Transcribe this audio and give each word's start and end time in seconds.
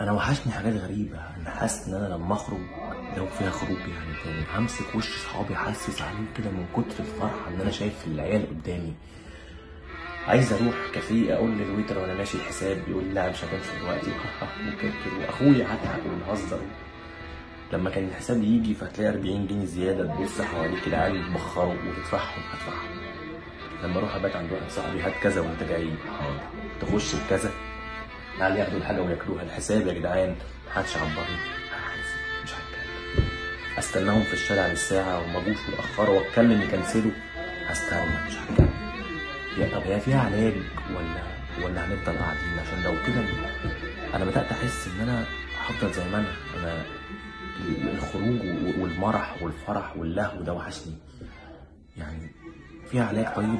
أنا 0.00 0.12
وحشني 0.12 0.52
حاجات 0.52 0.74
غريبة. 0.74 1.18
أنا 1.40 1.50
حاسس 1.50 1.88
إن 1.88 1.94
أنا 1.94 2.14
لما 2.14 2.32
أخرج 2.34 2.60
لو 3.16 3.26
فيها 3.26 3.50
خروج 3.50 3.78
يعني 3.78 4.14
تاني. 4.24 4.44
همسك 4.56 4.94
وش 4.94 5.18
صحابي 5.24 5.54
احسس 5.54 6.02
عليه 6.02 6.26
كده 6.38 6.50
من 6.50 6.66
كتر 6.72 7.00
الفرحة 7.00 7.48
إن 7.54 7.60
أنا 7.60 7.70
شايف 7.70 8.06
العيال 8.06 8.46
قدامي. 8.48 8.94
عايز 10.26 10.52
أروح 10.52 10.74
كافيه 10.94 11.34
أقول 11.34 11.50
للويتر 11.50 11.98
وأنا 11.98 12.14
ماشي 12.14 12.36
الحساب 12.38 12.78
يقول 12.88 13.14
لا 13.14 13.30
مش 13.30 13.44
هتنفع 13.44 13.78
دلوقتي. 13.78 14.10
وكده 14.76 14.92
وأخويا 15.20 15.64
هضحك 15.66 16.00
ونهزر 16.06 16.60
لما 17.72 17.90
كان 17.90 18.08
الحساب 18.08 18.42
يجي 18.42 18.74
فتلاقي 18.74 19.10
40 19.14 19.46
جنيه 19.46 19.64
زيادة 19.64 20.14
تبص 20.14 20.40
حواليك 20.40 20.86
العيال 20.86 21.16
يتبخروا 21.16 21.74
وتدفعهم 21.74 22.42
هدفعهم 22.52 23.04
لما 23.84 23.98
أروح 23.98 24.14
أبات 24.14 24.36
عند 24.36 24.52
واحد 24.52 24.70
صاحبي 24.70 25.00
هات 25.02 25.12
كذا 25.22 25.40
وأنت 25.40 25.62
جاي. 25.62 25.90
تخش 26.80 27.14
بكذا 27.14 27.50
تعالى 28.38 28.58
ياخدوا 28.58 28.78
الحاجة 28.78 29.02
ويأكلوها. 29.02 29.42
الحساب 29.42 29.86
يا 29.86 29.92
جدعان 29.92 30.36
محدش 30.66 30.96
عبرني 30.96 31.36
مش 32.44 32.50
هتكلم 32.50 33.24
أستناهم 33.78 34.22
في 34.22 34.32
الشارع 34.32 34.68
بالساعة 34.68 35.22
وما 35.22 35.40
جوش 35.46 35.56
واتاخروا 35.68 36.20
وأتكلم 36.20 36.62
يكنسلوا. 36.62 37.12
هستنى 37.66 38.06
مش 38.26 38.34
هتكلم 38.36 38.70
يا 39.58 39.68
طب 39.74 39.82
هي 39.86 40.00
فيها 40.00 40.20
علاج 40.20 40.54
ولا 40.90 41.22
ولا 41.66 41.84
هنفضل 41.84 42.16
قاعدين؟ 42.18 42.58
عشان 42.66 42.82
لو 42.84 42.92
كده 43.06 43.24
أنا 44.14 44.24
بدأت 44.24 44.52
أحس 44.52 44.86
إن 44.88 45.08
أنا 45.08 45.24
هفضل 45.60 45.92
زي 45.92 46.04
ما 46.04 46.18
أنا. 46.18 46.26
أنا 46.62 46.82
الخروج 47.94 48.40
والمرح 48.78 49.42
والفرح 49.42 49.96
واللهو 49.96 50.40
ده 50.42 50.52
وحشني. 50.52 50.94
يعني 51.96 52.30
فيها 52.90 53.04
علاج 53.04 53.34
طيب؟ 53.34 53.58